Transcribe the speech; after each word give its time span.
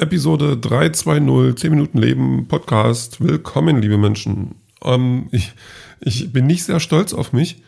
Episode 0.00 0.56
320, 0.56 1.56
10 1.56 1.70
Minuten 1.70 1.98
Leben, 1.98 2.48
Podcast. 2.48 3.22
Willkommen, 3.22 3.82
liebe 3.82 3.98
Menschen. 3.98 4.54
Ähm, 4.82 5.28
ich, 5.30 5.52
ich 6.00 6.32
bin 6.32 6.46
nicht 6.46 6.64
sehr 6.64 6.80
stolz 6.80 7.12
auf 7.12 7.34
mich, 7.34 7.62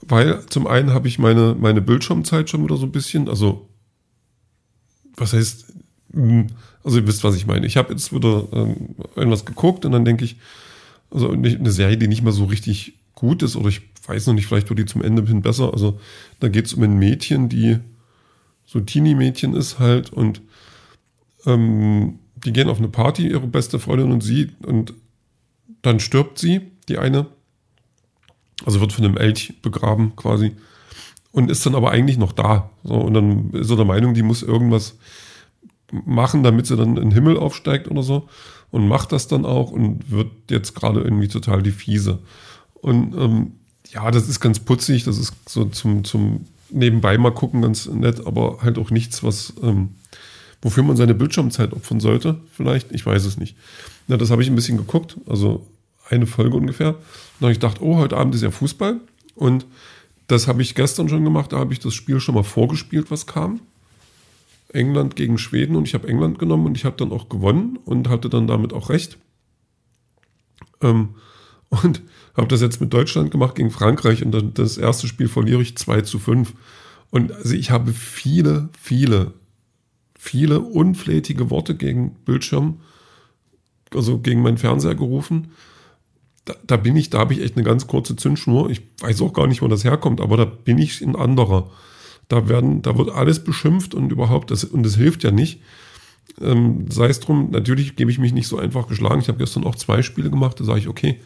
weil 0.00 0.46
zum 0.46 0.68
einen 0.68 0.90
habe 0.90 1.08
ich 1.08 1.18
meine, 1.18 1.56
meine 1.58 1.82
Bildschirmzeit 1.82 2.48
schon 2.48 2.62
wieder 2.62 2.76
so 2.76 2.86
ein 2.86 2.92
bisschen, 2.92 3.28
also, 3.28 3.68
was 5.16 5.32
heißt, 5.32 5.74
hm, 6.12 6.46
also 6.84 6.98
ihr 6.98 7.06
wisst, 7.08 7.24
was 7.24 7.34
ich 7.34 7.48
meine. 7.48 7.66
Ich 7.66 7.76
habe 7.76 7.92
jetzt 7.92 8.14
wieder 8.14 8.46
ähm, 8.52 8.94
irgendwas 9.16 9.44
geguckt 9.44 9.84
und 9.84 9.90
dann 9.90 10.04
denke 10.04 10.24
ich, 10.24 10.36
also 11.10 11.30
eine 11.32 11.72
Serie, 11.72 11.98
die 11.98 12.06
nicht 12.06 12.22
mal 12.22 12.30
so 12.30 12.44
richtig 12.44 13.00
gut 13.16 13.42
ist, 13.42 13.56
oder 13.56 13.70
ich 13.70 13.82
weiß 14.06 14.28
noch 14.28 14.34
nicht, 14.34 14.46
vielleicht 14.46 14.68
wird 14.68 14.78
die 14.78 14.86
zum 14.86 15.02
Ende 15.02 15.26
hin 15.26 15.42
besser. 15.42 15.72
Also 15.72 15.98
da 16.38 16.46
geht 16.46 16.66
es 16.66 16.74
um 16.74 16.84
ein 16.84 16.96
Mädchen, 16.96 17.48
die 17.48 17.78
so 18.66 18.78
Teenie-Mädchen 18.78 19.54
ist 19.54 19.80
halt 19.80 20.12
und 20.12 20.42
ähm, 21.46 22.18
die 22.36 22.52
gehen 22.52 22.68
auf 22.68 22.78
eine 22.78 22.88
Party, 22.88 23.28
ihre 23.28 23.46
beste 23.46 23.78
Freundin 23.78 24.12
und 24.12 24.22
sie, 24.22 24.50
und 24.66 24.94
dann 25.82 26.00
stirbt 26.00 26.38
sie, 26.38 26.72
die 26.88 26.98
eine. 26.98 27.26
Also 28.64 28.80
wird 28.80 28.92
von 28.92 29.04
einem 29.04 29.16
Elch 29.16 29.60
begraben 29.62 30.16
quasi. 30.16 30.52
Und 31.32 31.50
ist 31.50 31.64
dann 31.64 31.74
aber 31.74 31.90
eigentlich 31.90 32.18
noch 32.18 32.32
da. 32.32 32.70
So, 32.82 32.94
und 32.94 33.14
dann 33.14 33.50
ist 33.50 33.70
er 33.70 33.76
der 33.76 33.84
Meinung, 33.84 34.14
die 34.14 34.22
muss 34.22 34.42
irgendwas 34.42 34.98
machen, 35.92 36.42
damit 36.42 36.66
sie 36.66 36.76
dann 36.76 36.96
in 36.96 36.96
den 36.96 37.10
Himmel 37.12 37.36
aufsteigt 37.36 37.88
oder 37.90 38.02
so. 38.02 38.28
Und 38.70 38.88
macht 38.88 39.12
das 39.12 39.28
dann 39.28 39.44
auch 39.44 39.70
und 39.70 40.10
wird 40.10 40.28
jetzt 40.50 40.74
gerade 40.74 41.00
irgendwie 41.00 41.28
total 41.28 41.62
die 41.62 41.70
Fiese. 41.70 42.18
Und 42.74 43.14
ähm, 43.16 43.52
ja, 43.90 44.10
das 44.10 44.28
ist 44.28 44.40
ganz 44.40 44.60
putzig, 44.60 45.04
das 45.04 45.18
ist 45.18 45.34
so 45.48 45.64
zum, 45.66 46.04
zum 46.04 46.46
nebenbei 46.70 47.18
mal 47.18 47.32
gucken 47.32 47.62
ganz 47.62 47.86
nett, 47.86 48.26
aber 48.26 48.58
halt 48.62 48.78
auch 48.78 48.90
nichts, 48.90 49.24
was 49.24 49.54
ähm, 49.62 49.90
wofür 50.62 50.82
man 50.82 50.96
seine 50.96 51.14
Bildschirmzeit 51.14 51.72
opfern 51.72 52.00
sollte, 52.00 52.40
vielleicht, 52.52 52.92
ich 52.92 53.04
weiß 53.04 53.24
es 53.24 53.36
nicht. 53.36 53.56
Na, 54.08 54.16
das 54.16 54.30
habe 54.30 54.42
ich 54.42 54.48
ein 54.48 54.54
bisschen 54.54 54.76
geguckt, 54.76 55.16
also 55.26 55.66
eine 56.08 56.26
Folge 56.26 56.56
ungefähr. 56.56 56.92
Dann 56.92 57.42
habe 57.42 57.52
ich 57.52 57.60
gedacht, 57.60 57.80
oh, 57.80 57.96
heute 57.96 58.16
Abend 58.16 58.34
ist 58.34 58.42
ja 58.42 58.50
Fußball. 58.50 59.00
Und 59.34 59.66
das 60.26 60.46
habe 60.46 60.62
ich 60.62 60.74
gestern 60.74 61.08
schon 61.08 61.24
gemacht, 61.24 61.52
da 61.52 61.58
habe 61.58 61.72
ich 61.72 61.80
das 61.80 61.94
Spiel 61.94 62.20
schon 62.20 62.34
mal 62.34 62.44
vorgespielt, 62.44 63.10
was 63.10 63.26
kam. 63.26 63.60
England 64.72 65.16
gegen 65.16 65.38
Schweden 65.38 65.74
und 65.74 65.88
ich 65.88 65.94
habe 65.94 66.06
England 66.06 66.38
genommen 66.38 66.66
und 66.66 66.76
ich 66.76 66.84
habe 66.84 66.96
dann 66.96 67.10
auch 67.10 67.28
gewonnen 67.28 67.78
und 67.84 68.08
hatte 68.08 68.28
dann 68.28 68.46
damit 68.46 68.72
auch 68.72 68.88
recht. 68.88 69.18
Ähm, 70.80 71.10
und 71.68 72.02
habe 72.36 72.48
das 72.48 72.60
jetzt 72.60 72.80
mit 72.80 72.92
Deutschland 72.92 73.30
gemacht 73.30 73.56
gegen 73.56 73.70
Frankreich 73.70 74.24
und 74.24 74.32
dann 74.32 74.54
das 74.54 74.78
erste 74.78 75.06
Spiel 75.06 75.28
verliere 75.28 75.62
ich 75.62 75.76
2 75.76 76.02
zu 76.02 76.18
5. 76.18 76.52
Und 77.10 77.32
also 77.32 77.54
ich 77.54 77.70
habe 77.70 77.92
viele, 77.92 78.68
viele 78.80 79.32
viele 80.22 80.60
unflätige 80.60 81.48
Worte 81.48 81.74
gegen 81.74 82.10
Bildschirm, 82.26 82.80
also 83.94 84.18
gegen 84.18 84.42
meinen 84.42 84.58
Fernseher 84.58 84.94
gerufen. 84.94 85.52
Da, 86.44 86.54
da 86.66 86.76
bin 86.76 86.94
ich, 86.94 87.08
da 87.08 87.20
habe 87.20 87.32
ich 87.32 87.40
echt 87.40 87.56
eine 87.56 87.64
ganz 87.64 87.86
kurze 87.86 88.16
Zündschnur. 88.16 88.68
Ich 88.68 88.82
weiß 89.00 89.22
auch 89.22 89.32
gar 89.32 89.46
nicht, 89.46 89.62
wo 89.62 89.66
das 89.66 89.82
herkommt, 89.82 90.20
aber 90.20 90.36
da 90.36 90.44
bin 90.44 90.76
ich 90.76 91.00
ein 91.00 91.16
anderer. 91.16 91.70
Da 92.28 92.50
werden, 92.50 92.82
da 92.82 92.98
wird 92.98 93.08
alles 93.08 93.42
beschimpft 93.42 93.94
und 93.94 94.12
überhaupt, 94.12 94.50
das, 94.50 94.62
und 94.64 94.82
das 94.82 94.96
hilft 94.96 95.24
ja 95.24 95.30
nicht. 95.30 95.62
Ähm, 96.38 96.84
sei 96.90 97.06
es 97.06 97.20
drum, 97.20 97.50
natürlich 97.50 97.96
gebe 97.96 98.10
ich 98.10 98.18
mich 98.18 98.34
nicht 98.34 98.46
so 98.46 98.58
einfach 98.58 98.88
geschlagen. 98.88 99.22
Ich 99.22 99.28
habe 99.28 99.38
gestern 99.38 99.64
auch 99.64 99.74
zwei 99.74 100.02
Spiele 100.02 100.28
gemacht, 100.28 100.60
da 100.60 100.64
sage 100.64 100.80
ich, 100.80 100.88
okay, 100.88 101.18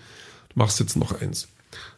du 0.50 0.58
machst 0.60 0.78
jetzt 0.78 0.96
noch 0.96 1.20
eins. 1.20 1.48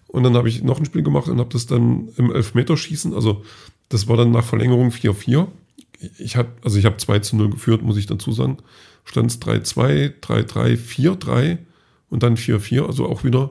Und 0.06 0.22
dann 0.22 0.34
habe 0.34 0.48
ich 0.48 0.62
noch 0.62 0.78
ein 0.78 0.86
Spiel 0.86 1.02
gemacht 1.02 1.28
und 1.28 1.40
habe 1.40 1.50
das 1.52 1.66
dann 1.66 2.08
im 2.16 2.32
Elfmeterschießen, 2.32 3.12
also 3.12 3.44
das 3.90 4.08
war 4.08 4.16
dann 4.16 4.30
nach 4.30 4.44
Verlängerung 4.44 4.88
4-4 4.88 5.46
ich 6.18 6.36
habe, 6.36 6.50
also 6.62 6.78
ich 6.78 6.84
habe 6.84 6.96
2 6.96 7.18
zu 7.20 7.36
0 7.36 7.50
geführt, 7.50 7.82
muss 7.82 7.96
ich 7.96 8.06
dazu 8.06 8.32
sagen. 8.32 8.58
Stand 9.04 9.30
es 9.30 9.40
3-2, 9.40 10.20
3-3, 10.20 10.76
4-3 10.76 11.58
und 12.10 12.22
dann 12.22 12.36
4-4. 12.36 12.86
Also 12.86 13.06
auch 13.06 13.24
wieder 13.24 13.50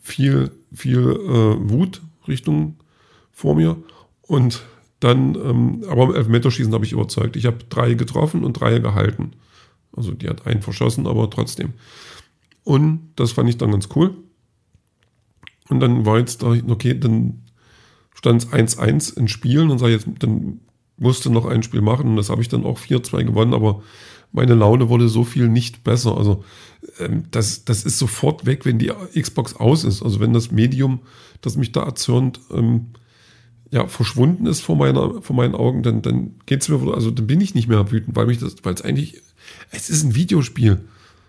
viel, 0.00 0.50
viel 0.72 0.98
äh, 0.98 1.70
Wut 1.70 2.02
Richtung 2.26 2.76
vor 3.32 3.54
mir. 3.54 3.76
Und 4.22 4.62
dann, 5.00 5.34
ähm, 5.36 5.84
aber 5.88 6.04
im 6.04 6.14
Elfmeterschießen 6.14 6.72
habe 6.72 6.84
ich 6.84 6.92
überzeugt. 6.92 7.36
Ich 7.36 7.46
habe 7.46 7.58
drei 7.68 7.94
getroffen 7.94 8.44
und 8.44 8.54
drei 8.54 8.78
gehalten. 8.78 9.32
Also 9.94 10.12
die 10.12 10.28
hat 10.28 10.46
einen 10.46 10.62
verschossen, 10.62 11.06
aber 11.06 11.30
trotzdem. 11.30 11.74
Und 12.64 13.12
das 13.16 13.32
fand 13.32 13.48
ich 13.48 13.56
dann 13.56 13.70
ganz 13.70 13.88
cool. 13.94 14.14
Und 15.68 15.80
dann 15.80 16.04
war 16.04 16.18
jetzt 16.18 16.42
okay, 16.42 16.98
dann 16.98 17.42
stand 18.14 18.42
es 18.42 18.50
1-1 18.50 19.16
in 19.16 19.28
Spielen 19.28 19.70
und 19.70 19.78
sage 19.78 19.92
jetzt, 19.92 20.08
dann 20.18 20.60
musste 20.98 21.30
noch 21.30 21.46
ein 21.46 21.62
Spiel 21.62 21.80
machen 21.80 22.10
und 22.10 22.16
das 22.16 22.30
habe 22.30 22.42
ich 22.42 22.48
dann 22.48 22.64
auch 22.64 22.78
4-2 22.78 23.24
gewonnen, 23.24 23.54
aber 23.54 23.82
meine 24.32 24.54
Laune 24.54 24.88
wurde 24.88 25.08
so 25.08 25.24
viel 25.24 25.48
nicht 25.48 25.84
besser. 25.84 26.16
Also 26.16 26.44
ähm, 26.98 27.24
das, 27.30 27.64
das 27.64 27.84
ist 27.84 27.98
sofort 27.98 28.46
weg, 28.46 28.66
wenn 28.66 28.78
die 28.78 28.92
Xbox 29.18 29.56
aus 29.56 29.84
ist. 29.84 30.02
Also 30.02 30.20
wenn 30.20 30.32
das 30.32 30.50
Medium, 30.50 31.00
das 31.40 31.56
mich 31.56 31.72
da 31.72 31.82
erzürnt, 31.82 32.40
ähm, 32.52 32.88
ja, 33.70 33.86
verschwunden 33.86 34.46
ist 34.46 34.60
vor, 34.60 34.76
meiner, 34.76 35.20
vor 35.22 35.36
meinen 35.36 35.54
Augen, 35.54 35.82
dann, 35.82 36.02
dann 36.02 36.36
geht's 36.46 36.68
mir, 36.68 36.80
also 36.94 37.10
dann 37.10 37.26
bin 37.26 37.40
ich 37.40 37.54
nicht 37.54 37.68
mehr 37.68 37.90
wütend, 37.90 38.16
weil 38.16 38.26
mich 38.26 38.38
das, 38.38 38.56
weil 38.62 38.74
es 38.74 38.82
eigentlich, 38.82 39.22
es 39.70 39.90
ist 39.90 40.04
ein 40.04 40.14
Videospiel. 40.14 40.80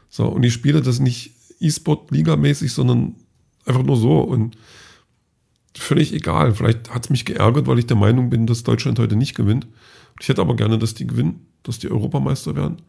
So, 0.10 0.26
und 0.28 0.44
ich 0.44 0.54
spiele 0.54 0.82
das 0.82 1.00
nicht 1.00 1.34
E-Sport-Liga-mäßig, 1.60 2.72
sondern 2.72 3.16
einfach 3.66 3.84
nur 3.84 3.98
so. 3.98 4.22
Und 4.22 4.56
völlig 5.80 6.14
egal. 6.14 6.54
Vielleicht 6.54 6.94
hat 6.94 7.06
es 7.06 7.10
mich 7.10 7.26
geärgert, 7.26 7.68
weil 7.68 7.80
ich 7.80 7.88
der 7.88 7.98
Meinung 7.98 8.30
bin, 8.30 8.48
dass 8.48 8.64
Deutschland 8.64 9.00
heute 9.00 9.16
nicht 9.16 9.36
gewinnt. 9.36 9.68
Ich 10.20 10.28
hätte 10.28 10.42
aber 10.42 10.56
gerne, 10.56 10.78
dass 10.78 10.94
die 10.94 11.08
gewinnen, 11.08 11.46
dass 11.64 11.80
die 11.80 11.90
Europameister 11.90 12.56
werden. 12.56 12.82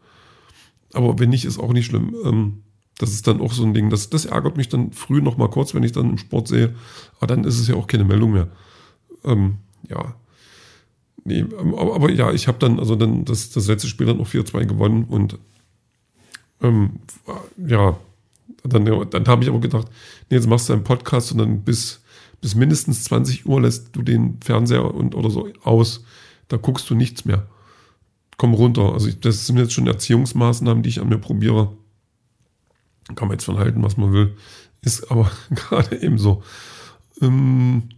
Aber 0.93 1.19
wenn 1.19 1.29
nicht, 1.29 1.45
ist 1.45 1.59
auch 1.59 1.73
nicht 1.73 1.85
schlimm. 1.85 2.15
Ähm, 2.25 2.63
das 2.97 3.11
ist 3.11 3.25
dann 3.27 3.41
auch 3.41 3.53
so 3.53 3.63
ein 3.63 3.73
Ding, 3.73 3.89
das, 3.89 4.09
das 4.09 4.25
ärgert 4.25 4.57
mich 4.57 4.69
dann 4.69 4.91
früh 4.91 5.21
noch 5.21 5.37
mal 5.37 5.49
kurz, 5.49 5.73
wenn 5.73 5.83
ich 5.83 5.91
dann 5.91 6.11
im 6.11 6.17
Sport 6.17 6.47
sehe. 6.47 6.75
Aber 7.17 7.27
dann 7.27 7.45
ist 7.45 7.59
es 7.59 7.67
ja 7.67 7.75
auch 7.75 7.87
keine 7.87 8.03
Meldung 8.03 8.33
mehr. 8.33 8.47
Ähm, 9.23 9.55
ja. 9.89 10.15
Nee, 11.23 11.39
ähm, 11.39 11.75
aber, 11.75 11.95
aber 11.95 12.11
ja, 12.11 12.31
ich 12.31 12.47
habe 12.47 12.59
dann, 12.59 12.79
also 12.79 12.95
dann 12.95 13.25
das, 13.25 13.49
das 13.51 13.67
letzte 13.67 13.87
Spiel 13.87 14.07
dann 14.07 14.17
noch 14.17 14.27
4-2 14.27 14.65
gewonnen 14.65 15.05
und 15.05 15.37
ähm, 16.61 16.99
ja, 17.57 17.97
dann, 18.63 18.85
dann 18.85 19.27
habe 19.27 19.43
ich 19.43 19.49
aber 19.49 19.59
gedacht, 19.59 19.87
nee, 20.29 20.37
jetzt 20.37 20.47
machst 20.47 20.69
du 20.69 20.73
einen 20.73 20.83
Podcast 20.83 21.31
und 21.31 21.39
dann 21.39 21.61
bis 21.61 22.01
bis 22.41 22.55
mindestens 22.55 23.03
20 23.05 23.45
Uhr 23.45 23.61
lässt 23.61 23.95
du 23.95 24.01
den 24.01 24.39
Fernseher 24.41 24.93
und 24.93 25.15
oder 25.15 25.29
so 25.29 25.47
aus. 25.63 26.03
Da 26.47 26.57
guckst 26.57 26.89
du 26.89 26.95
nichts 26.95 27.23
mehr. 27.23 27.47
Komm 28.37 28.55
runter. 28.55 28.93
Also 28.93 29.09
das 29.11 29.45
sind 29.45 29.57
jetzt 29.57 29.73
schon 29.73 29.87
Erziehungsmaßnahmen, 29.87 30.81
die 30.81 30.89
ich 30.89 30.99
an 30.99 31.09
mir 31.09 31.19
probiere. 31.19 31.77
Kann 33.15 33.27
man 33.27 33.35
jetzt 33.35 33.45
von 33.45 33.59
halten, 33.59 33.83
was 33.83 33.97
man 33.97 34.11
will. 34.11 34.35
Ist 34.81 35.11
aber 35.11 35.31
gerade 35.51 36.01
eben 36.01 36.17
so. 36.17 36.43
Ähm, 37.21 37.89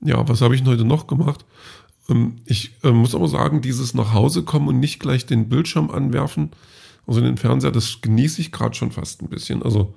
ja, 0.00 0.26
was 0.28 0.40
habe 0.40 0.54
ich 0.54 0.64
heute 0.64 0.84
noch 0.84 1.08
gemacht? 1.08 1.44
Ähm, 2.08 2.36
ich 2.46 2.76
äh, 2.84 2.92
muss 2.92 3.16
aber 3.16 3.28
sagen, 3.28 3.60
dieses 3.60 3.94
nach 3.94 4.14
Hause 4.14 4.44
kommen 4.44 4.68
und 4.68 4.78
nicht 4.78 5.00
gleich 5.00 5.26
den 5.26 5.48
Bildschirm 5.48 5.90
anwerfen, 5.90 6.50
also 7.06 7.20
den 7.20 7.36
Fernseher, 7.36 7.72
das 7.72 8.00
genieße 8.00 8.40
ich 8.40 8.52
gerade 8.52 8.74
schon 8.74 8.92
fast 8.92 9.22
ein 9.22 9.28
bisschen. 9.28 9.62
Also 9.62 9.94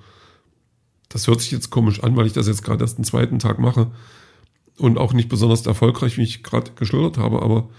das 1.11 1.27
hört 1.27 1.41
sich 1.41 1.51
jetzt 1.51 1.69
komisch 1.69 2.03
an, 2.03 2.16
weil 2.16 2.25
ich 2.25 2.33
das 2.33 2.47
jetzt 2.47 2.63
gerade 2.63 2.83
erst 2.83 2.97
den 2.97 3.03
zweiten 3.03 3.39
Tag 3.39 3.59
mache 3.59 3.91
und 4.77 4.97
auch 4.97 5.13
nicht 5.13 5.29
besonders 5.29 5.66
erfolgreich, 5.66 6.17
wie 6.17 6.23
ich 6.23 6.44
gerade 6.44 6.72
geschildert 6.75 7.17
habe, 7.17 7.41
aber 7.41 7.69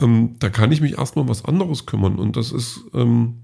ähm, 0.00 0.36
da 0.38 0.48
kann 0.48 0.72
ich 0.72 0.80
mich 0.80 0.98
erstmal 0.98 1.24
um 1.24 1.28
was 1.28 1.44
anderes 1.44 1.86
kümmern 1.86 2.18
und 2.18 2.36
das 2.36 2.52
ist 2.52 2.84
ähm, 2.94 3.42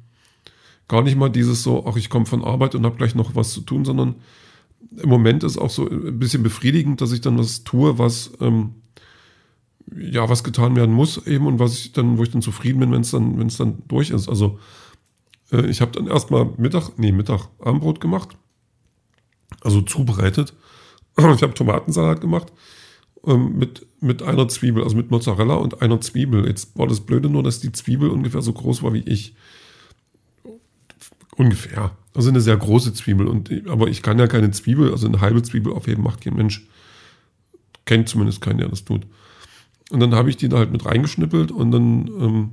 gar 0.89 1.03
nicht 1.03 1.17
mal 1.17 1.29
dieses 1.29 1.63
so, 1.63 1.87
ach, 1.87 1.97
ich 1.97 2.11
komme 2.11 2.27
von 2.27 2.45
Arbeit 2.45 2.75
und 2.75 2.85
habe 2.85 2.97
gleich 2.97 3.15
noch 3.15 3.35
was 3.35 3.53
zu 3.53 3.61
tun, 3.61 3.85
sondern 3.85 4.17
im 4.97 5.09
Moment 5.09 5.45
ist 5.45 5.59
auch 5.59 5.71
so 5.71 5.89
ein 5.89 6.19
bisschen 6.19 6.43
befriedigend, 6.43 7.01
dass 7.01 7.13
ich 7.13 7.21
dann 7.21 7.39
was 7.39 7.65
tue, 7.65 7.99
was 7.99 8.33
ähm, 8.41 8.75
ja, 9.95 10.29
was 10.29 10.43
getan 10.43 10.75
werden 10.75 10.95
muss 10.95 11.27
eben 11.27 11.47
und 11.47 11.59
was 11.59 11.79
ich 11.79 11.93
dann, 11.93 12.19
wo 12.19 12.23
ich 12.23 12.31
dann 12.31 12.43
zufrieden 12.43 12.81
bin, 12.81 12.93
wenn 12.93 13.03
es 13.03 13.13
dann, 13.13 13.39
wenn 13.39 13.47
es 13.47 13.57
dann 13.57 13.83
durch 13.87 14.11
ist. 14.11 14.29
Also 14.29 14.59
äh, 15.53 15.67
ich 15.67 15.81
habe 15.81 15.93
dann 15.93 16.09
erstmal 16.09 16.51
Mittag, 16.57 16.99
nee, 16.99 17.13
Mittag 17.13 17.49
Abendbrot 17.61 18.01
gemacht 18.01 18.37
also 19.67 19.83
zubereitet. 19.83 20.55
Ich 21.35 21.43
habe 21.43 21.55
Tomatensalat 21.55 22.21
gemacht 22.21 22.53
ähm, 23.27 23.59
mit, 23.59 23.87
mit 24.01 24.23
einer 24.23 24.49
Zwiebel, 24.49 24.83
also 24.85 24.97
mit 24.97 25.11
Mozzarella 25.11 25.55
und 25.55 25.83
einer 25.83 26.01
Zwiebel. 26.01 26.47
Jetzt 26.47 26.79
war 26.79 26.87
das 26.87 27.01
Blöde 27.01 27.29
nur, 27.29 27.43
dass 27.43 27.61
die 27.61 27.73
Zwiebel 27.73 28.09
ungefähr 28.09 28.43
so 28.43 28.53
groß 28.53 28.83
war 28.83 28.93
wie 28.93 29.01
ich. 29.01 29.35
Ungefähr. 31.37 31.91
Also 32.15 32.31
eine 32.31 32.41
sehr 32.41 32.57
große 32.57 32.95
Zwiebel. 32.95 33.27
Und, 33.27 33.51
aber 33.69 33.89
ich 33.89 34.03
kann 34.03 34.19
ja 34.19 34.27
keine 34.27 34.51
Zwiebel, 34.51 34.93
also 34.93 35.07
eine 35.07 35.21
halbe 35.21 35.43
Zwiebel 35.43 35.73
aufheben, 35.73 36.05
macht 36.05 36.23
kein 36.23 36.35
Mensch. 36.35 36.67
Kennt 37.85 38.09
zumindest 38.09 38.41
keinen, 38.41 38.59
der 38.59 38.69
das 38.69 38.85
tut. 38.85 39.07
Und 39.91 40.01
dann 40.01 40.15
habe 40.15 40.31
ich 40.31 40.37
die 40.37 40.49
da 40.49 40.59
halt 40.59 40.73
mit 40.73 40.85
reingeschnippelt 40.85 41.53
und 41.53 41.71
dann 41.71 42.07
ähm, 42.19 42.51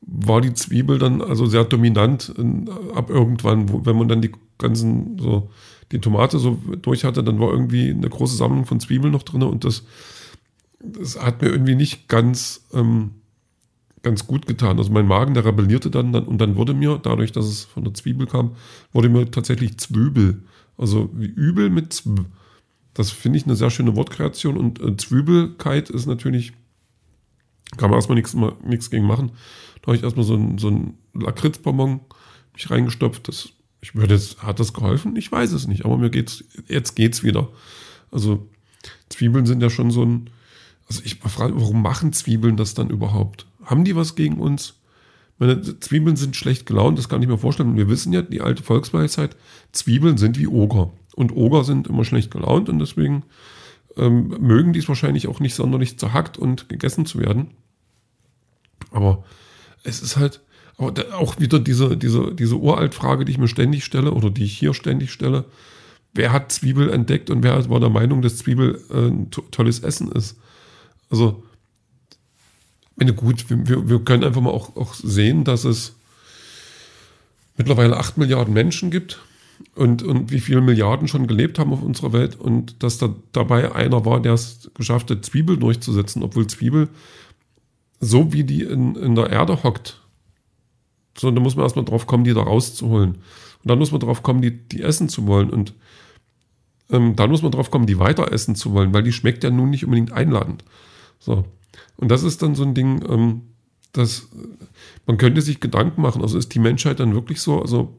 war 0.00 0.40
die 0.40 0.52
Zwiebel 0.52 0.98
dann 0.98 1.22
also 1.22 1.46
sehr 1.46 1.64
dominant 1.64 2.28
in, 2.36 2.68
ab 2.94 3.10
irgendwann, 3.10 3.68
wo, 3.68 3.84
wenn 3.84 3.96
man 3.96 4.08
dann 4.08 4.22
die 4.22 4.32
ganzen 4.58 5.18
so 5.18 5.50
die 5.92 6.00
Tomate 6.00 6.38
so 6.38 6.58
durch 6.80 7.04
hatte, 7.04 7.22
dann 7.22 7.40
war 7.40 7.50
irgendwie 7.50 7.90
eine 7.90 8.08
große 8.08 8.36
Sammlung 8.36 8.66
von 8.66 8.80
Zwiebeln 8.80 9.12
noch 9.12 9.22
drin 9.22 9.42
und 9.42 9.64
das, 9.64 9.84
das 10.80 11.20
hat 11.20 11.42
mir 11.42 11.48
irgendwie 11.48 11.74
nicht 11.74 12.08
ganz 12.08 12.66
ähm, 12.72 13.12
ganz 14.04 14.26
gut 14.28 14.46
getan. 14.46 14.78
Also 14.78 14.92
mein 14.92 15.08
Magen, 15.08 15.34
der 15.34 15.44
rebellierte 15.44 15.90
dann, 15.90 16.12
dann 16.12 16.24
und 16.24 16.38
dann 16.38 16.54
wurde 16.54 16.74
mir, 16.74 17.00
dadurch, 17.02 17.32
dass 17.32 17.46
es 17.46 17.64
von 17.64 17.82
der 17.82 17.94
Zwiebel 17.94 18.28
kam, 18.28 18.54
wurde 18.92 19.08
mir 19.08 19.28
tatsächlich 19.28 19.78
Zwübel. 19.78 20.42
Also 20.76 21.10
wie 21.14 21.26
übel 21.26 21.70
mit 21.70 21.92
Zw. 21.92 22.24
Das 22.92 23.10
finde 23.10 23.38
ich 23.38 23.46
eine 23.46 23.56
sehr 23.56 23.70
schöne 23.70 23.96
Wortkreation 23.96 24.56
und 24.56 24.80
äh, 24.80 24.96
Zwübelkeit 24.96 25.90
ist 25.90 26.06
natürlich, 26.06 26.52
kann 27.76 27.90
man 27.90 27.98
erstmal 27.98 28.16
nichts 28.62 28.90
gegen 28.90 29.06
machen. 29.06 29.32
Da 29.82 29.88
habe 29.88 29.96
ich 29.96 30.04
erstmal 30.04 30.24
so 30.24 30.34
ein, 30.34 30.58
so 30.58 30.68
ein 30.68 30.94
Lakritzbonbon 31.14 32.00
mich 32.52 32.70
reingestopft. 32.70 33.26
Das, 33.26 33.48
ich 33.84 33.94
würde 33.94 34.14
jetzt, 34.14 34.42
hat 34.42 34.60
das 34.60 34.72
geholfen? 34.72 35.14
Ich 35.16 35.30
weiß 35.30 35.52
es 35.52 35.66
nicht, 35.66 35.84
aber 35.84 35.98
mir 35.98 36.08
geht's, 36.08 36.42
jetzt 36.68 36.96
geht's 36.96 37.22
wieder. 37.22 37.50
Also 38.10 38.48
Zwiebeln 39.10 39.44
sind 39.44 39.62
ja 39.62 39.68
schon 39.68 39.90
so 39.90 40.02
ein, 40.02 40.30
also 40.88 41.02
ich 41.04 41.16
frage, 41.16 41.54
warum 41.54 41.82
machen 41.82 42.14
Zwiebeln 42.14 42.56
das 42.56 42.72
dann 42.72 42.88
überhaupt? 42.88 43.46
Haben 43.62 43.84
die 43.84 43.94
was 43.94 44.14
gegen 44.14 44.40
uns? 44.40 44.80
Meine 45.38 45.60
Zwiebeln 45.80 46.16
sind 46.16 46.34
schlecht 46.34 46.64
gelaunt, 46.64 46.98
das 46.98 47.10
kann 47.10 47.20
ich 47.20 47.28
mir 47.28 47.36
vorstellen. 47.36 47.76
Wir 47.76 47.90
wissen 47.90 48.14
ja, 48.14 48.22
die 48.22 48.40
alte 48.40 48.62
Volksweisheit, 48.62 49.36
Zwiebeln 49.72 50.16
sind 50.16 50.38
wie 50.38 50.46
Oger. 50.46 50.90
Und 51.14 51.36
Oger 51.36 51.62
sind 51.62 51.86
immer 51.86 52.06
schlecht 52.06 52.30
gelaunt 52.30 52.70
und 52.70 52.78
deswegen 52.78 53.24
ähm, 53.98 54.28
mögen 54.40 54.72
die 54.72 54.78
es 54.78 54.88
wahrscheinlich 54.88 55.28
auch 55.28 55.40
nicht 55.40 55.54
sonderlich 55.54 55.98
zerhackt 55.98 56.38
und 56.38 56.70
gegessen 56.70 57.04
zu 57.04 57.18
werden. 57.18 57.50
Aber 58.90 59.24
es 59.82 60.00
ist 60.00 60.16
halt 60.16 60.40
aber 60.76 61.14
auch 61.14 61.38
wieder 61.38 61.60
diese, 61.60 61.96
diese, 61.96 62.34
diese 62.34 62.56
Uraltfrage, 62.56 63.24
die 63.24 63.32
ich 63.32 63.38
mir 63.38 63.48
ständig 63.48 63.84
stelle 63.84 64.12
oder 64.12 64.30
die 64.30 64.44
ich 64.44 64.58
hier 64.58 64.74
ständig 64.74 65.12
stelle. 65.12 65.44
Wer 66.12 66.32
hat 66.32 66.52
Zwiebel 66.52 66.90
entdeckt 66.90 67.30
und 67.30 67.42
wer 67.42 67.68
war 67.68 67.80
der 67.80 67.90
Meinung, 67.90 68.22
dass 68.22 68.38
Zwiebel 68.38 68.80
äh, 68.90 69.08
ein 69.08 69.30
tolles 69.30 69.80
Essen 69.80 70.10
ist? 70.12 70.36
Also, 71.10 71.42
meine 72.96 73.14
gut, 73.14 73.46
wir, 73.48 73.88
wir 73.88 73.98
können 74.00 74.24
einfach 74.24 74.40
mal 74.40 74.50
auch, 74.50 74.76
auch 74.76 74.94
sehen, 74.94 75.44
dass 75.44 75.64
es 75.64 75.96
mittlerweile 77.56 77.96
acht 77.96 78.16
Milliarden 78.16 78.54
Menschen 78.54 78.90
gibt 78.90 79.20
und, 79.74 80.02
und 80.02 80.30
wie 80.30 80.40
viele 80.40 80.60
Milliarden 80.60 81.08
schon 81.08 81.26
gelebt 81.26 81.58
haben 81.58 81.72
auf 81.72 81.82
unserer 81.82 82.12
Welt 82.12 82.36
und 82.36 82.82
dass 82.82 82.98
da 82.98 83.14
dabei 83.32 83.72
einer 83.74 84.04
war, 84.04 84.20
der 84.20 84.34
es 84.34 84.70
geschafft 84.74 85.10
hat, 85.10 85.24
Zwiebel 85.24 85.56
durchzusetzen, 85.56 86.22
obwohl 86.22 86.46
Zwiebel 86.46 86.88
so 88.00 88.32
wie 88.32 88.44
die 88.44 88.62
in, 88.62 88.96
in 88.96 89.14
der 89.14 89.30
Erde 89.30 89.62
hockt, 89.62 90.00
so, 91.16 91.30
da 91.30 91.40
muss 91.40 91.56
man 91.56 91.64
erstmal 91.64 91.84
drauf 91.84 92.06
kommen, 92.06 92.24
die 92.24 92.34
da 92.34 92.42
rauszuholen. 92.42 93.12
Und 93.12 93.70
dann 93.70 93.78
muss 93.78 93.92
man 93.92 94.00
drauf 94.00 94.22
kommen, 94.22 94.42
die, 94.42 94.66
die 94.68 94.82
essen 94.82 95.08
zu 95.08 95.26
wollen. 95.26 95.50
Und 95.50 95.74
ähm, 96.90 97.16
dann 97.16 97.30
muss 97.30 97.42
man 97.42 97.52
drauf 97.52 97.70
kommen, 97.70 97.86
die 97.86 97.98
weiter 97.98 98.32
essen 98.32 98.56
zu 98.56 98.72
wollen, 98.72 98.92
weil 98.92 99.02
die 99.02 99.12
schmeckt 99.12 99.44
ja 99.44 99.50
nun 99.50 99.70
nicht 99.70 99.84
unbedingt 99.84 100.12
einladend. 100.12 100.64
So. 101.18 101.44
Und 101.96 102.10
das 102.10 102.22
ist 102.22 102.42
dann 102.42 102.54
so 102.54 102.64
ein 102.64 102.74
Ding, 102.74 103.04
ähm, 103.08 103.42
dass 103.92 104.28
man 105.06 105.16
könnte 105.16 105.40
sich 105.40 105.60
Gedanken 105.60 106.02
machen, 106.02 106.22
also 106.22 106.36
ist 106.36 106.54
die 106.54 106.58
Menschheit 106.58 107.00
dann 107.00 107.14
wirklich 107.14 107.40
so, 107.40 107.60
also 107.60 107.96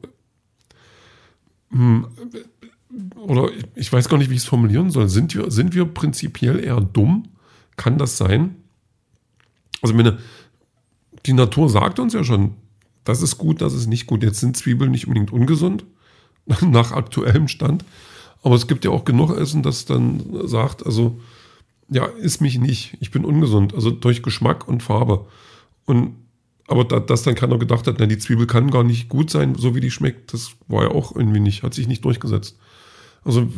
hm, 1.70 2.06
oder 3.16 3.50
ich 3.74 3.92
weiß 3.92 4.08
gar 4.08 4.18
nicht, 4.18 4.30
wie 4.30 4.34
ich 4.34 4.40
es 4.40 4.46
formulieren 4.46 4.90
soll. 4.90 5.08
Sind 5.08 5.34
wir, 5.34 5.50
sind 5.50 5.74
wir 5.74 5.84
prinzipiell 5.84 6.62
eher 6.62 6.80
dumm? 6.80 7.28
Kann 7.76 7.98
das 7.98 8.16
sein? 8.16 8.56
Also 9.82 9.94
meine, 9.94 10.18
die 11.26 11.32
Natur 11.32 11.68
sagt 11.68 11.98
uns 11.98 12.14
ja 12.14 12.24
schon, 12.24 12.54
das 13.06 13.22
ist 13.22 13.38
gut, 13.38 13.62
das 13.62 13.72
ist 13.72 13.86
nicht 13.86 14.06
gut. 14.06 14.22
Jetzt 14.22 14.40
sind 14.40 14.56
Zwiebeln 14.56 14.90
nicht 14.90 15.06
unbedingt 15.06 15.32
ungesund, 15.32 15.84
nach 16.60 16.92
aktuellem 16.92 17.48
Stand. 17.48 17.84
Aber 18.42 18.54
es 18.54 18.66
gibt 18.66 18.84
ja 18.84 18.90
auch 18.90 19.04
genug 19.04 19.36
Essen, 19.36 19.62
das 19.62 19.86
dann 19.86 20.22
sagt, 20.46 20.84
also, 20.84 21.18
ja, 21.88 22.04
ist 22.04 22.40
mich 22.40 22.58
nicht, 22.58 22.96
ich 23.00 23.10
bin 23.10 23.24
ungesund. 23.24 23.74
Also 23.74 23.90
durch 23.90 24.22
Geschmack 24.22 24.68
und 24.68 24.82
Farbe. 24.82 25.26
Und 25.84 26.16
aber 26.68 26.84
da, 26.84 26.98
dass 26.98 27.22
dann 27.22 27.36
keiner 27.36 27.58
gedacht 27.58 27.86
hat, 27.86 27.96
na, 28.00 28.06
die 28.06 28.18
Zwiebel 28.18 28.48
kann 28.48 28.72
gar 28.72 28.82
nicht 28.82 29.08
gut 29.08 29.30
sein, 29.30 29.54
so 29.54 29.76
wie 29.76 29.80
die 29.80 29.92
schmeckt, 29.92 30.32
das 30.32 30.56
war 30.66 30.82
ja 30.82 30.90
auch 30.90 31.14
irgendwie 31.14 31.38
nicht, 31.38 31.62
hat 31.62 31.74
sich 31.74 31.86
nicht 31.86 32.04
durchgesetzt. 32.04 32.58
Also 33.24 33.48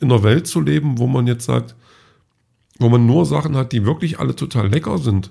in 0.00 0.10
einer 0.10 0.24
Welt 0.24 0.48
zu 0.48 0.60
leben, 0.60 0.98
wo 0.98 1.06
man 1.06 1.28
jetzt 1.28 1.44
sagt, 1.44 1.76
wo 2.80 2.88
man 2.88 3.06
nur 3.06 3.24
Sachen 3.24 3.56
hat, 3.56 3.70
die 3.70 3.86
wirklich 3.86 4.18
alle 4.18 4.34
total 4.34 4.68
lecker 4.68 4.98
sind, 4.98 5.30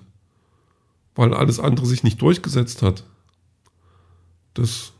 weil 1.14 1.34
alles 1.34 1.60
andere 1.60 1.86
sich 1.86 2.04
nicht 2.04 2.22
durchgesetzt 2.22 2.82
hat, 2.82 3.04
das, 4.56 4.94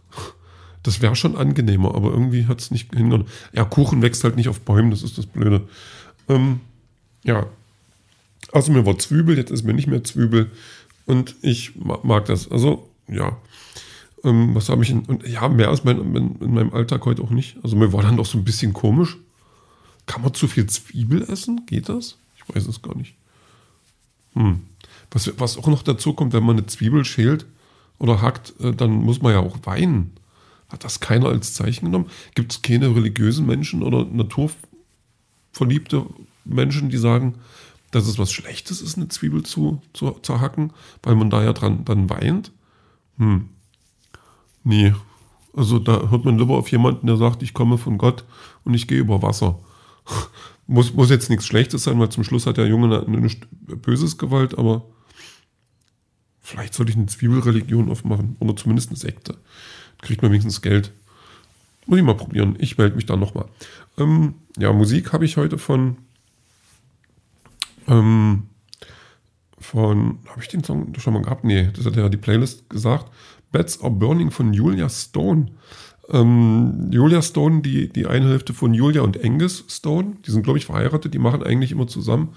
das 0.84 1.02
wäre 1.02 1.16
schon 1.16 1.36
angenehmer, 1.36 1.96
aber 1.96 2.12
irgendwie 2.12 2.46
hat 2.46 2.62
es 2.62 2.70
nicht 2.70 2.94
hingehört. 2.94 3.28
Ja, 3.52 3.66
Kuchen 3.66 4.02
wächst 4.02 4.24
halt 4.24 4.36
nicht 4.36 4.50
auf 4.50 4.62
Bäumen, 4.62 4.92
das 4.92 5.02
ist 5.02 5.18
das 5.18 5.26
Blöde. 5.26 5.68
Ähm, 6.30 6.60
ja, 7.24 7.48
also 8.52 8.72
mir 8.72 8.86
war 8.86 8.98
Zwiebel, 8.98 9.38
jetzt 9.38 9.52
ist 9.52 9.64
mir 9.64 9.74
nicht 9.74 9.88
mehr 9.88 10.04
Zwiebel. 10.04 10.52
Und 11.06 11.36
ich 11.42 11.74
mag 11.76 12.26
das. 12.26 12.50
Also, 12.50 12.90
ja. 13.08 13.38
Ähm, 14.24 14.56
was 14.56 14.70
habe 14.70 14.84
ich 14.84 14.90
in, 14.90 15.02
und 15.06 15.28
ja, 15.28 15.48
mehr 15.50 15.70
als 15.70 15.84
mein, 15.84 16.00
in, 16.00 16.36
in, 16.40 16.54
meinem 16.54 16.74
Alltag 16.74 17.06
heute 17.06 17.22
auch 17.22 17.32
nicht. 17.32 17.58
Also 17.64 17.76
mir 17.76 17.94
war 17.94 18.02
dann 18.02 18.18
doch 18.18 18.26
so 18.26 18.38
ein 18.38 18.46
bisschen 18.46 18.74
komisch. 18.74 19.18
Kann 20.06 20.22
man 20.22 20.34
zu 20.34 20.48
viel 20.48 20.68
Zwiebel 20.68 21.24
essen? 21.24 21.66
Geht 21.66 21.90
das? 21.90 22.18
Ich 22.38 22.56
weiß 22.56 22.68
es 22.68 22.82
gar 22.82 22.96
nicht. 22.96 23.16
Hm. 24.34 24.62
Was, 25.12 25.32
was 25.38 25.58
auch 25.58 25.68
noch 25.68 25.84
dazu 25.84 26.14
kommt, 26.14 26.34
wenn 26.34 26.44
man 26.44 26.58
eine 26.58 26.66
Zwiebel 26.66 27.06
schält 27.06 27.46
oder 27.98 28.22
hackt, 28.22 28.54
äh, 28.60 28.74
dann 28.74 28.92
muss 28.92 29.22
man 29.22 29.34
ja 29.34 29.40
auch 29.40 29.58
weinen. 29.64 30.14
Hat 30.70 30.84
das 30.84 31.00
keiner 31.00 31.28
als 31.28 31.54
Zeichen 31.54 31.86
genommen? 31.86 32.10
Gibt 32.34 32.52
es 32.52 32.62
keine 32.62 32.96
religiösen 32.96 33.46
Menschen 33.46 33.84
oder 33.84 34.06
naturverliebte 34.06 36.06
Menschen, 36.44 36.90
die 36.90 36.98
sagen, 36.98 37.36
dass 37.92 38.08
es 38.08 38.20
was 38.20 38.32
Schlechtes 38.32 38.82
ist, 38.82 38.98
eine 38.98 39.08
Zwiebel 39.08 39.44
zu, 39.44 39.82
zu 39.94 40.12
zerhacken, 40.22 40.74
weil 41.04 41.16
man 41.16 41.30
da 41.30 41.44
ja 41.44 41.54
dran 41.54 41.86
dann 41.86 42.10
weint. 42.10 42.52
Hm. 43.18 43.50
Nee. 44.64 44.94
Also 45.54 45.80
da 45.80 46.10
hört 46.10 46.26
man 46.26 46.38
lieber 46.38 46.58
auf 46.58 46.70
jemanden, 46.70 47.08
der 47.08 47.16
sagt, 47.16 47.42
ich 47.42 47.54
komme 47.54 47.78
von 47.78 47.98
Gott 47.98 48.26
und 48.66 48.74
ich 48.74 48.88
gehe 48.88 49.00
über 49.00 49.22
Wasser. 49.22 49.60
muss, 50.68 50.94
muss 50.94 51.10
jetzt 51.10 51.30
nichts 51.30 51.46
Schlechtes 51.46 51.84
sein, 51.84 52.00
weil 52.00 52.10
zum 52.10 52.24
Schluss 52.24 52.46
hat 52.46 52.58
der 52.58 52.68
Junge 52.68 53.06
eine 53.06 53.30
böses 53.78 54.18
Gewalt, 54.18 54.58
aber 54.58 54.86
vielleicht 56.46 56.74
sollte 56.74 56.92
ich 56.92 56.98
eine 56.98 57.08
Zwiebelreligion 57.08 57.90
aufmachen 57.90 58.36
oder 58.40 58.56
zumindest 58.56 58.90
eine 58.90 58.98
Sekte. 58.98 59.38
Kriegt 60.02 60.22
man 60.22 60.32
wenigstens 60.32 60.62
Geld. 60.62 60.92
Muss 61.88 61.98
ich 61.98 62.06
mal 62.06 62.16
probieren. 62.16 62.56
Ich 62.60 62.78
melde 62.78 62.96
mich 62.96 63.06
da 63.06 63.16
nochmal. 63.16 63.46
Ähm, 63.98 64.36
ja, 64.58 64.72
Musik 64.72 65.12
habe 65.12 65.26
ich 65.26 65.38
heute 65.38 65.58
von 65.58 65.98
ähm, 67.88 68.44
von, 69.60 70.20
habe 70.28 70.42
ich 70.42 70.48
den 70.48 70.64
Song 70.64 70.94
schon 71.00 71.14
mal 71.14 71.24
gehabt? 71.24 71.44
Nee, 71.44 71.70
das 71.76 71.86
hat 71.86 71.96
ja 71.96 72.08
die 72.10 72.18
Playlist 72.18 72.70
gesagt. 72.70 73.12
Bats 73.52 73.82
Are 73.82 73.92
Burning 73.92 74.30
von 74.30 74.54
Julia 74.54 74.90
Stone. 74.90 75.48
Ähm, 76.10 76.90
Julia 76.92 77.24
Stone, 77.24 77.62
die, 77.62 77.90
die 77.90 78.06
eine 78.06 78.30
Hälfte 78.30 78.54
von 78.54 78.76
Julia 78.76 79.02
und 79.02 79.24
Angus 79.24 79.66
Stone, 79.68 80.18
die 80.26 80.32
sind, 80.32 80.44
glaube 80.44 80.60
ich, 80.60 80.68
verheiratet, 80.68 81.14
die 81.16 81.20
machen 81.20 81.42
eigentlich 81.42 81.72
immer 81.72 81.88
zusammen. 81.88 82.36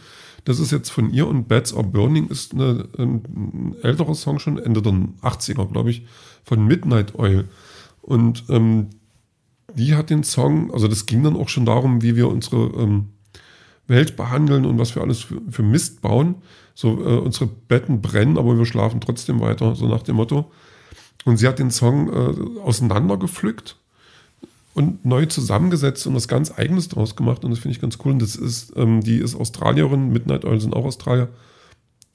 Das 0.49 0.61
ist 0.61 0.73
jetzt 0.73 0.89
von 0.89 1.11
ihr 1.11 1.27
und 1.27 1.47
Bats 1.47 1.75
Are 1.75 1.85
Burning 1.85 2.29
ist 2.29 2.55
eine, 2.55 2.89
ein, 2.97 3.77
älterer 3.83 4.15
Song 4.15 4.39
schon, 4.39 4.59
Ende 4.59 4.81
der 4.81 4.95
80er, 4.95 5.71
glaube 5.71 5.91
ich, 5.91 6.07
von 6.43 6.65
Midnight 6.65 7.19
Oil. 7.19 7.45
Und 8.01 8.45
ähm, 8.49 8.89
die 9.75 9.95
hat 9.95 10.09
den 10.09 10.25
Song, 10.25 10.73
also 10.73 10.89
das 10.89 11.05
ging 11.05 11.23
dann 11.23 11.37
auch 11.37 11.51
schon 11.51 11.67
darum, 11.67 12.01
wie 12.01 12.17
wir 12.17 12.29
unsere 12.29 12.69
ähm, 12.81 13.09
Welt 13.89 14.17
behandeln 14.17 14.65
und 14.65 14.79
was 14.79 14.95
wir 14.95 15.03
alles 15.03 15.21
für, 15.21 15.39
für 15.51 15.63
Mist 15.63 16.01
bauen. 16.01 16.37
So, 16.75 16.99
äh, 16.99 17.19
unsere 17.19 17.47
Betten 17.47 18.01
brennen, 18.01 18.39
aber 18.39 18.57
wir 18.57 18.65
schlafen 18.65 19.03
trotzdem 19.03 19.41
weiter, 19.41 19.75
so 19.75 19.87
nach 19.87 20.03
dem 20.03 20.17
Motto. 20.17 20.51
Und 21.27 21.37
sie 21.37 21.47
hat 21.47 21.59
den 21.59 21.71
Song 21.71 22.09
äh, 22.09 22.61
auseinandergepflückt 22.61 23.78
und 24.79 25.05
neu 25.05 25.27
zusammengesetzt 25.27 26.07
und 26.07 26.15
was 26.15 26.29
ganz 26.29 26.57
Eigenes 26.57 26.89
draus 26.89 27.17
gemacht. 27.17 27.45
Und 27.45 27.51
das 27.51 27.59
finde 27.59 27.75
ich 27.75 27.81
ganz 27.81 27.99
cool. 28.05 28.13
Und 28.13 28.23
das 28.23 28.37
ist, 28.37 28.73
ähm, 28.77 29.01
die 29.03 29.19
ist 29.19 29.35
Australierin, 29.35 30.11
Midnight 30.11 30.45
Oil 30.45 30.61
sind 30.61 30.75
auch 30.75 30.85
Australier. 30.85 31.29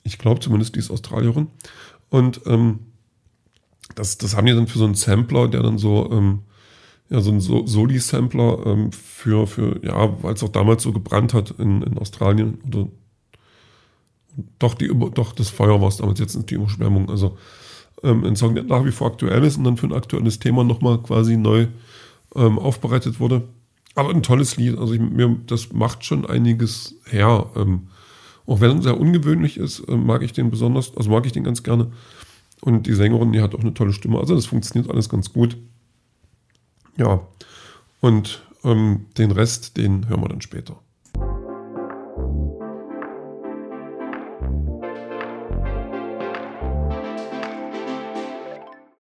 Ich 0.03 0.17
glaube 0.17 0.39
zumindest, 0.39 0.75
die 0.75 0.79
ist 0.79 0.89
Australierin. 0.89 1.47
Und 2.09 2.41
ähm, 2.45 2.79
das, 3.95 4.17
das 4.17 4.37
haben 4.37 4.47
die 4.47 4.53
dann 4.53 4.67
für 4.67 4.79
so 4.79 4.85
einen 4.85 4.95
Sampler, 4.95 5.49
der 5.49 5.61
dann 5.61 5.77
so 5.77 6.09
ähm, 6.09 6.39
ja, 7.09 7.19
so 7.19 7.31
ein 7.31 7.41
Soli-Sampler 7.41 8.65
ähm, 8.65 8.91
für, 8.93 9.45
für, 9.45 9.85
ja, 9.85 10.23
weil 10.23 10.33
es 10.33 10.43
auch 10.43 10.49
damals 10.49 10.83
so 10.83 10.93
gebrannt 10.93 11.33
hat 11.33 11.51
in, 11.59 11.81
in 11.81 11.97
Australien. 11.97 12.59
Oder 12.65 12.87
doch, 14.57 14.73
die, 14.73 14.89
doch, 15.13 15.33
das 15.33 15.49
Feuer 15.49 15.81
war 15.81 15.89
es 15.89 15.97
damals, 15.97 16.19
jetzt 16.19 16.35
ist 16.35 16.49
die 16.49 16.55
Überschwemmung. 16.55 17.09
Also 17.09 17.37
ähm, 18.03 18.23
ein 18.23 18.37
Song, 18.37 18.55
der 18.55 18.63
nach 18.63 18.85
wie 18.85 18.91
vor 18.91 19.07
aktuell 19.07 19.43
ist 19.43 19.57
und 19.57 19.65
dann 19.65 19.77
für 19.77 19.87
ein 19.87 19.93
aktuelles 19.93 20.39
Thema 20.39 20.63
nochmal 20.63 20.97
quasi 21.03 21.35
neu 21.35 21.67
ähm, 22.35 22.59
aufbereitet 22.59 23.19
wurde. 23.19 23.43
Aber 23.95 24.09
ein 24.09 24.23
tolles 24.23 24.57
Lied. 24.57 24.77
Also 24.77 24.93
ich, 24.93 24.99
mir, 24.99 25.37
das 25.47 25.71
macht 25.71 26.03
schon 26.05 26.25
einiges 26.25 26.95
her. 27.05 27.49
Ähm, 27.55 27.87
auch 28.45 28.59
wenn 28.59 28.77
es 28.77 28.83
sehr 28.83 28.99
ungewöhnlich 28.99 29.57
ist, 29.57 29.79
äh, 29.81 29.95
mag 29.95 30.23
ich 30.23 30.33
den 30.33 30.49
besonders, 30.49 30.95
also 30.97 31.09
mag 31.09 31.25
ich 31.25 31.31
den 31.31 31.43
ganz 31.43 31.63
gerne. 31.63 31.91
Und 32.61 32.87
die 32.87 32.93
Sängerin, 32.93 33.33
die 33.33 33.41
hat 33.41 33.55
auch 33.55 33.59
eine 33.59 33.73
tolle 33.73 33.93
Stimme. 33.93 34.19
Also 34.19 34.35
das 34.35 34.45
funktioniert 34.45 34.89
alles 34.89 35.09
ganz 35.09 35.33
gut. 35.33 35.57
Ja, 36.97 37.27
und 37.99 38.43
ähm, 38.63 39.07
den 39.17 39.31
Rest, 39.31 39.77
den 39.77 40.07
hören 40.07 40.21
wir 40.21 40.29
dann 40.29 40.41
später. 40.41 40.79